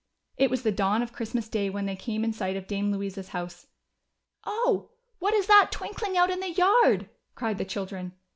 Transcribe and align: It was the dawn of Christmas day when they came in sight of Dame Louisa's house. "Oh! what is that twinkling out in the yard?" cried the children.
It 0.35 0.49
was 0.49 0.63
the 0.63 0.71
dawn 0.71 1.03
of 1.03 1.13
Christmas 1.13 1.47
day 1.47 1.69
when 1.69 1.85
they 1.85 1.95
came 1.95 2.23
in 2.23 2.33
sight 2.33 2.57
of 2.57 2.65
Dame 2.65 2.91
Louisa's 2.91 3.27
house. 3.27 3.67
"Oh! 4.45 4.89
what 5.19 5.35
is 5.35 5.45
that 5.45 5.71
twinkling 5.71 6.17
out 6.17 6.31
in 6.31 6.39
the 6.39 6.49
yard?" 6.49 7.07
cried 7.35 7.59
the 7.59 7.65
children. 7.65 8.13